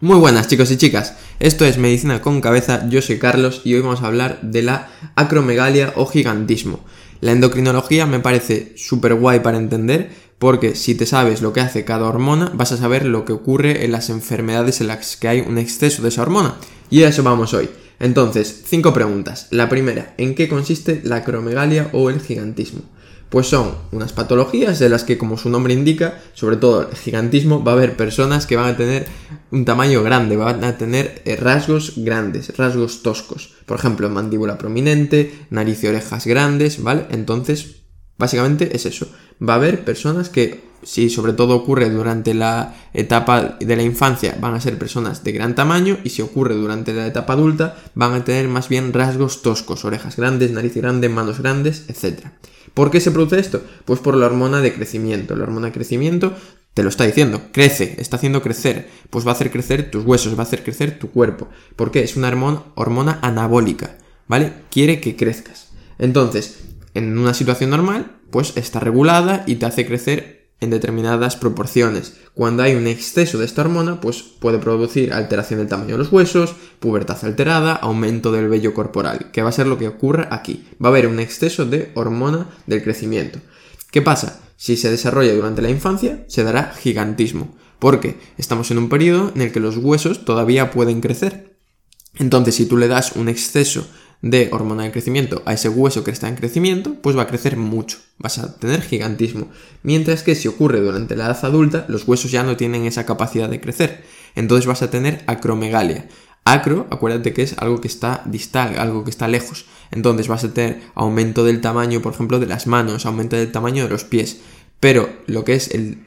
[0.00, 3.80] Muy buenas chicos y chicas, esto es Medicina con Cabeza, yo soy Carlos y hoy
[3.80, 6.78] vamos a hablar de la acromegalia o gigantismo.
[7.20, 11.84] La endocrinología me parece súper guay para entender porque si te sabes lo que hace
[11.84, 15.40] cada hormona vas a saber lo que ocurre en las enfermedades en las que hay
[15.40, 16.54] un exceso de esa hormona.
[16.90, 17.68] Y a eso vamos hoy.
[17.98, 19.48] Entonces, cinco preguntas.
[19.50, 22.82] La primera, ¿en qué consiste la acromegalia o el gigantismo?
[23.30, 27.62] Pues son unas patologías de las que, como su nombre indica, sobre todo el gigantismo,
[27.62, 29.06] va a haber personas que van a tener
[29.50, 33.54] un tamaño grande, van a tener eh, rasgos grandes, rasgos toscos.
[33.66, 37.04] Por ejemplo, mandíbula prominente, nariz y orejas grandes, ¿vale?
[37.10, 37.82] Entonces,
[38.16, 39.08] básicamente es eso.
[39.46, 44.38] Va a haber personas que, si sobre todo ocurre durante la etapa de la infancia,
[44.40, 48.14] van a ser personas de gran tamaño y si ocurre durante la etapa adulta, van
[48.14, 52.28] a tener más bien rasgos toscos, orejas grandes, nariz grande, manos grandes, etc.
[52.78, 53.60] ¿Por qué se produce esto?
[53.86, 55.34] Pues por la hormona de crecimiento.
[55.34, 56.36] La hormona de crecimiento
[56.74, 60.36] te lo está diciendo, crece, está haciendo crecer, pues va a hacer crecer tus huesos,
[60.36, 61.48] va a hacer crecer tu cuerpo.
[61.74, 62.04] ¿Por qué?
[62.04, 63.98] Es una hormona, anabólica,
[64.28, 64.52] ¿vale?
[64.70, 65.70] Quiere que crezcas.
[65.98, 66.60] Entonces,
[66.94, 72.14] en una situación normal, pues está regulada y te hace crecer en determinadas proporciones.
[72.34, 76.12] Cuando hay un exceso de esta hormona, pues puede producir alteración del tamaño de los
[76.12, 80.66] huesos, pubertad alterada, aumento del vello corporal, que va a ser lo que ocurre aquí.
[80.82, 83.38] Va a haber un exceso de hormona del crecimiento.
[83.90, 84.40] ¿Qué pasa?
[84.56, 89.42] Si se desarrolla durante la infancia, se dará gigantismo, porque estamos en un periodo en
[89.42, 91.56] el que los huesos todavía pueden crecer.
[92.16, 93.86] Entonces, si tú le das un exceso
[94.20, 97.56] de hormona de crecimiento a ese hueso que está en crecimiento, pues va a crecer
[97.56, 99.48] mucho, vas a tener gigantismo.
[99.82, 103.48] Mientras que si ocurre durante la edad adulta, los huesos ya no tienen esa capacidad
[103.48, 104.02] de crecer,
[104.34, 106.08] entonces vas a tener acromegalia.
[106.44, 109.66] Acro, acuérdate que es algo que está distal, algo que está lejos.
[109.90, 113.84] Entonces vas a tener aumento del tamaño, por ejemplo, de las manos, aumento del tamaño
[113.84, 114.40] de los pies.
[114.80, 115.98] Pero lo que es el,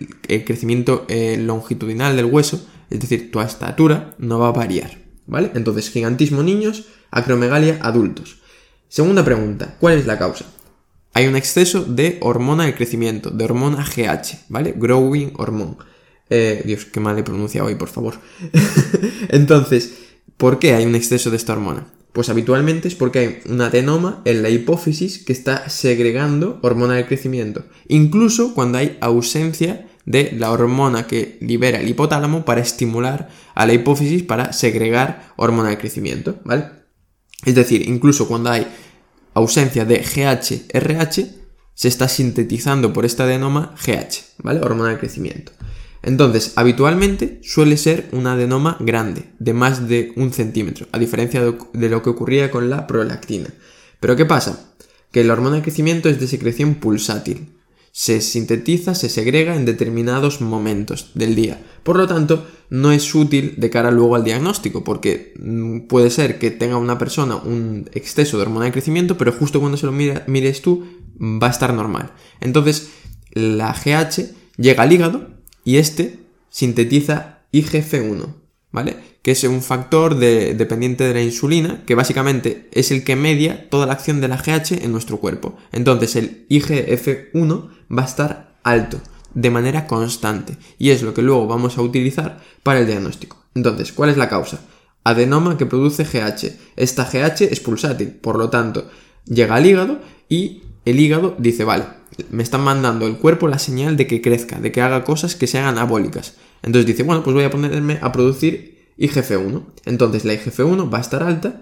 [0.45, 5.00] crecimiento eh, longitudinal del hueso, es decir, tu estatura, no va a variar.
[5.31, 5.49] ¿Vale?
[5.55, 8.41] Entonces, gigantismo niños, acromegalia adultos.
[8.89, 10.43] Segunda pregunta, ¿cuál es la causa?
[11.13, 14.73] Hay un exceso de hormona de crecimiento, de hormona GH, ¿vale?
[14.75, 15.77] Growing hormone.
[16.29, 18.15] Eh, Dios, qué mal he pronunciado hoy, por favor.
[19.29, 19.93] Entonces,
[20.35, 21.87] ¿por qué hay un exceso de esta hormona?
[22.11, 27.07] Pues habitualmente es porque hay un adenoma en la hipófisis que está segregando hormona de
[27.07, 33.65] crecimiento, incluso cuando hay ausencia de la hormona que libera el hipotálamo para estimular a
[33.65, 36.65] la hipófisis para segregar hormona de crecimiento, ¿vale?
[37.45, 38.67] Es decir, incluso cuando hay
[39.33, 41.41] ausencia de GH-RH,
[41.73, 44.61] se está sintetizando por esta adenoma GH, ¿vale?
[44.61, 45.51] Hormona de crecimiento.
[46.03, 51.89] Entonces, habitualmente suele ser un adenoma grande, de más de un centímetro, a diferencia de
[51.89, 53.47] lo que ocurría con la prolactina.
[53.99, 54.73] Pero ¿qué pasa?
[55.11, 57.49] Que la hormona de crecimiento es de secreción pulsátil,
[57.91, 61.61] se sintetiza, se segrega en determinados momentos del día.
[61.83, 66.39] Por lo tanto, no es útil de cara luego al diagnóstico, porque mm, puede ser
[66.39, 69.91] que tenga una persona un exceso de hormona de crecimiento, pero justo cuando se lo
[69.91, 70.85] mires tú
[71.19, 72.13] va a estar normal.
[72.39, 72.91] Entonces,
[73.33, 75.29] la GH llega al hígado
[75.63, 76.19] y este
[76.49, 78.35] sintetiza IGF-1,
[78.71, 79.11] ¿vale?
[79.21, 83.85] que es un factor dependiente de la insulina, que básicamente es el que media toda
[83.85, 85.57] la acción de la GH en nuestro cuerpo.
[85.71, 88.99] Entonces el IGF-1 va a estar alto
[89.33, 93.37] de manera constante y es lo que luego vamos a utilizar para el diagnóstico.
[93.55, 94.59] Entonces, ¿cuál es la causa?
[95.03, 96.57] Adenoma que produce GH.
[96.75, 98.89] Esta GH es pulsátil, por lo tanto,
[99.25, 101.85] llega al hígado y el hígado dice, vale,
[102.29, 105.47] me están mandando el cuerpo la señal de que crezca, de que haga cosas que
[105.47, 106.35] sean anabólicas.
[106.63, 109.63] Entonces dice, bueno, pues voy a ponerme a producir IGF-1.
[109.85, 111.61] Entonces la IGF-1 va a estar alta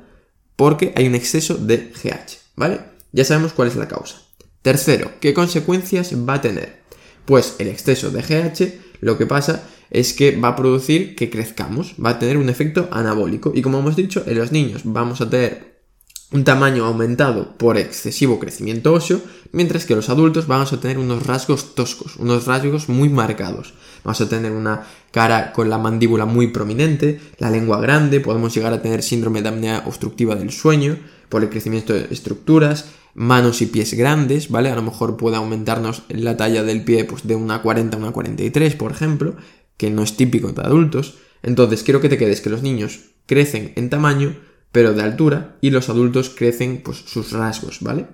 [0.55, 2.81] porque hay un exceso de GH, ¿vale?
[3.11, 4.17] Ya sabemos cuál es la causa.
[4.61, 6.81] Tercero, ¿qué consecuencias va a tener?
[7.25, 11.95] Pues el exceso de GH lo que pasa es que va a producir que crezcamos,
[12.03, 15.29] va a tener un efecto anabólico y como hemos dicho, en los niños vamos a
[15.29, 15.69] tener
[16.31, 19.21] un tamaño aumentado por excesivo crecimiento óseo,
[19.51, 23.73] mientras que los adultos vamos a tener unos rasgos toscos, unos rasgos muy marcados.
[24.03, 28.73] Vamos a tener una cara con la mandíbula muy prominente, la lengua grande, podemos llegar
[28.73, 32.85] a tener síndrome de apnea obstructiva del sueño por el crecimiento de estructuras,
[33.19, 34.69] manos y pies grandes, ¿vale?
[34.69, 38.11] A lo mejor puede aumentarnos la talla del pie pues, de una 40 a una
[38.13, 39.35] 43, por ejemplo,
[39.75, 41.17] que no es típico de adultos.
[41.43, 44.37] Entonces, quiero que te quedes que los niños crecen en tamaño,
[44.71, 48.07] pero de altura, y los adultos crecen pues, sus rasgos, ¿vale?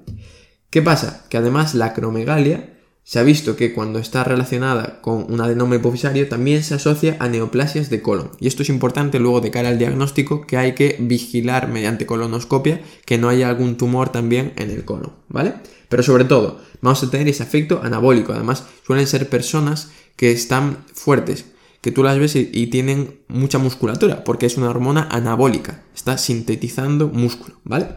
[0.72, 1.28] ¿Qué pasa?
[1.30, 2.75] Que además la acromegalia
[3.06, 7.30] se ha visto que cuando está relacionada con un adenoma hipofisario también se asocia a
[7.30, 8.32] neoplasias de colon.
[8.40, 12.82] Y esto es importante luego de cara al diagnóstico que hay que vigilar mediante colonoscopia
[13.06, 15.54] que no haya algún tumor también en el colon, ¿vale?
[15.88, 18.34] Pero sobre todo, vamos a tener ese efecto anabólico.
[18.34, 21.46] Además, suelen ser personas que están fuertes,
[21.82, 27.08] que tú las ves y, tienen mucha musculatura, porque es una hormona anabólica, está sintetizando
[27.10, 27.88] músculo, ¿vale?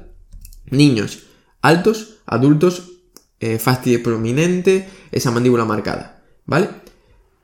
[0.70, 1.20] Niños
[1.62, 2.97] altos, adultos,
[3.40, 3.58] eh,
[4.02, 6.68] prominente, esa mandíbula marcada, ¿vale?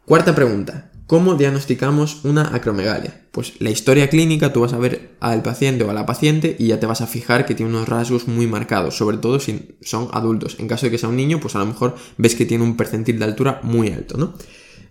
[0.04, 3.20] Cuarta pregunta, ¿Cómo diagnosticamos una acromegalia?
[3.30, 6.68] Pues la historia clínica, tú vas a ver al paciente o a la paciente y
[6.68, 10.08] ya te vas a fijar que tiene unos rasgos muy marcados, sobre todo si son
[10.12, 10.56] adultos.
[10.58, 12.78] En caso de que sea un niño, pues a lo mejor ves que tiene un
[12.78, 14.32] percentil de altura muy alto, ¿no?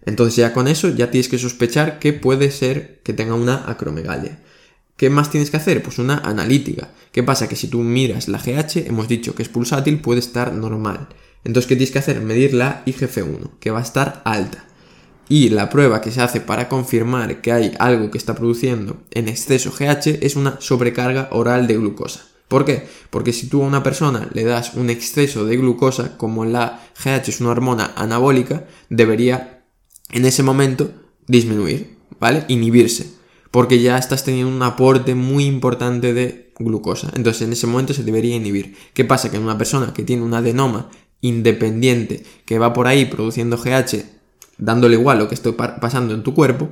[0.06, 4.40] Entonces ya con eso ya tienes que sospechar que puede ser que tenga una acromegalia.
[5.04, 5.84] ¿Qué más tienes que hacer?
[5.84, 6.92] Pues una analítica.
[7.12, 7.50] ¿Qué pasa?
[7.50, 11.10] Que si tú miras la GH, hemos dicho que es pulsátil, puede estar normal.
[11.44, 12.22] Entonces, ¿qué tienes que hacer?
[12.22, 14.64] Medir la IGF-1, que va a estar alta
[15.28, 19.28] y la prueba que se hace para confirmar que hay algo que está produciendo en
[19.28, 22.22] exceso GH es una sobrecarga oral de glucosa.
[22.48, 22.88] ¿Por qué?
[23.10, 27.28] Porque si tú a una persona le das un exceso de glucosa, como la GH
[27.28, 29.66] es una hormona anabólica, debería
[30.12, 30.94] en ese momento
[31.28, 32.46] disminuir, ¿vale?
[32.48, 33.22] Inhibirse,
[33.54, 37.12] porque ya estás teniendo un aporte muy importante de glucosa.
[37.14, 38.76] Entonces en ese momento se debería inhibir.
[38.96, 39.30] ¿Qué pasa?
[39.30, 40.90] Que en una persona que tiene un adenoma
[41.22, 44.06] independiente que va por ahí produciendo GH
[44.58, 46.70] dándole igual lo que esté pasando en tu cuerpo,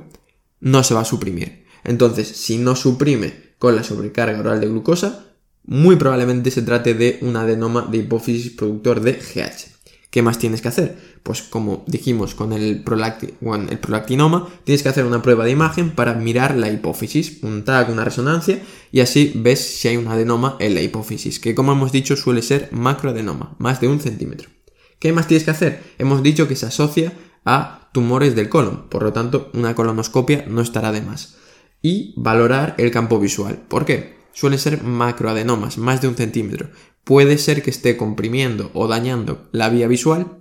[0.58, 1.66] no se va a suprimir.
[1.84, 5.26] Entonces, si no suprime con la sobrecarga oral de glucosa,
[5.64, 9.71] muy probablemente se trate de un adenoma de hipófisis productor de GH.
[10.12, 10.98] ¿Qué más tienes que hacer?
[11.22, 16.12] Pues como dijimos con el, el prolactinoma, tienes que hacer una prueba de imagen para
[16.12, 18.62] mirar la hipófisis, un TAC, una resonancia,
[18.92, 22.42] y así ves si hay un adenoma en la hipófisis, que como hemos dicho suele
[22.42, 24.50] ser macroadenoma, más de un centímetro.
[24.98, 25.82] ¿Qué más tienes que hacer?
[25.96, 27.14] Hemos dicho que se asocia
[27.46, 31.36] a tumores del colon, por lo tanto una colonoscopia no estará de más.
[31.80, 33.62] Y valorar el campo visual.
[33.66, 34.21] ¿Por qué?
[34.32, 36.70] Suelen ser macroadenomas, más de un centímetro.
[37.04, 40.38] Puede ser que esté comprimiendo o dañando la vía visual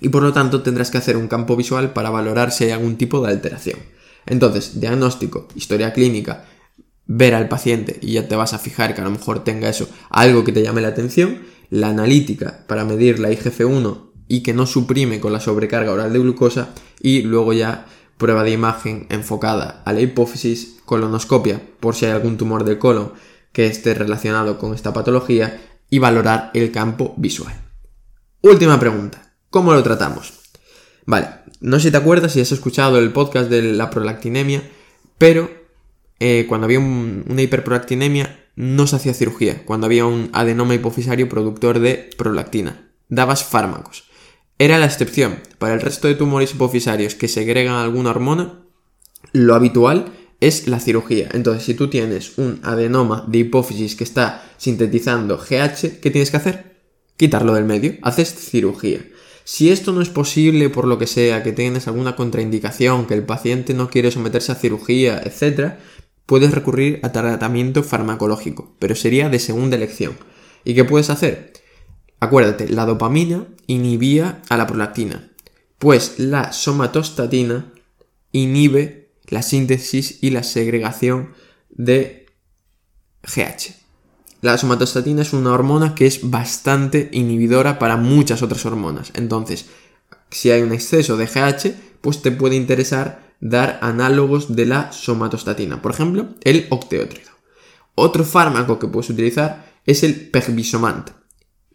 [0.00, 2.96] y por lo tanto tendrás que hacer un campo visual para valorar si hay algún
[2.96, 3.78] tipo de alteración.
[4.26, 6.44] Entonces, diagnóstico, historia clínica,
[7.06, 9.88] ver al paciente y ya te vas a fijar que a lo mejor tenga eso,
[10.10, 14.66] algo que te llame la atención, la analítica para medir la IGF-1 y que no
[14.66, 17.86] suprime con la sobrecarga oral de glucosa y luego ya
[18.18, 23.12] prueba de imagen enfocada a la hipófisis, colonoscopia por si hay algún tumor del colon
[23.52, 27.54] que esté relacionado con esta patología y valorar el campo visual.
[28.42, 30.34] Última pregunta, ¿cómo lo tratamos?
[31.06, 31.28] Vale,
[31.60, 34.62] no sé si te acuerdas si has escuchado el podcast de la prolactinemia,
[35.16, 35.50] pero
[36.20, 41.78] eh, cuando había una hiperprolactinemia no se hacía cirugía, cuando había un adenoma hipofisario productor
[41.78, 42.90] de prolactina.
[43.08, 44.07] Dabas fármacos.
[44.58, 45.38] Era la excepción.
[45.58, 48.64] Para el resto de tumores hipofisarios que segregan alguna hormona,
[49.32, 51.28] lo habitual es la cirugía.
[51.32, 56.36] Entonces, si tú tienes un adenoma de hipófisis que está sintetizando GH, ¿qué tienes que
[56.36, 56.76] hacer?
[57.16, 57.94] Quitarlo del medio.
[58.02, 59.04] Haces cirugía.
[59.44, 63.24] Si esto no es posible por lo que sea, que tienes alguna contraindicación, que el
[63.24, 65.74] paciente no quiere someterse a cirugía, etc.,
[66.26, 70.18] puedes recurrir a tratamiento farmacológico, pero sería de segunda elección.
[70.64, 71.52] ¿Y qué puedes hacer?
[72.20, 75.30] Acuérdate, la dopamina inhibía a la prolactina,
[75.78, 77.72] pues la somatostatina
[78.32, 81.34] inhibe la síntesis y la segregación
[81.70, 82.26] de
[83.22, 83.74] GH.
[84.40, 89.10] La somatostatina es una hormona que es bastante inhibidora para muchas otras hormonas.
[89.14, 89.66] Entonces,
[90.30, 95.82] si hay un exceso de GH, pues te puede interesar dar análogos de la somatostatina.
[95.82, 97.30] Por ejemplo, el octeótrido.
[97.94, 101.10] Otro fármaco que puedes utilizar es el pegvisomant.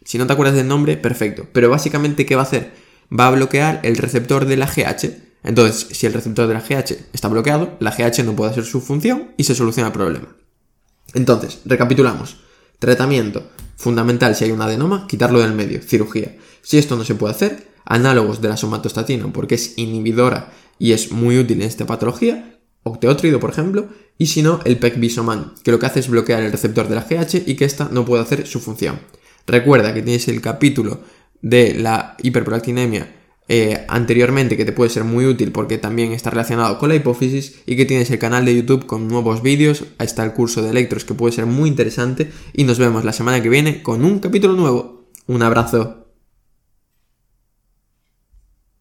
[0.04, 1.46] Si no te acuerdas del nombre, perfecto.
[1.52, 2.72] Pero básicamente, ¿qué va a hacer?
[3.12, 5.24] Va a bloquear el receptor de la GH.
[5.42, 8.80] Entonces, si el receptor de la GH está bloqueado, la GH no puede hacer su
[8.80, 10.28] función y se soluciona el problema.
[11.14, 12.38] Entonces, recapitulamos.
[12.78, 13.50] Tratamiento.
[13.76, 15.80] Fundamental si hay un adenoma, quitarlo del medio.
[15.82, 16.36] Cirugía.
[16.62, 21.12] Si esto no se puede hacer, análogos de la somatostatina porque es inhibidora y es
[21.12, 25.78] muy útil en esta patología, octeótrido por ejemplo, y si no, el pecbisoman, que lo
[25.78, 28.46] que hace es bloquear el receptor de la GH y que ésta no puede hacer
[28.46, 29.00] su función.
[29.46, 31.00] Recuerda que tienes el capítulo
[31.42, 33.08] de la hiperprolactinemia
[33.46, 37.60] eh, anteriormente que te puede ser muy útil porque también está relacionado con la hipófisis
[37.66, 41.04] y que tienes el canal de YouTube con nuevos vídeos, está el curso de electros
[41.04, 44.54] que puede ser muy interesante y nos vemos la semana que viene con un capítulo
[44.54, 45.04] nuevo.
[45.26, 46.03] Un abrazo.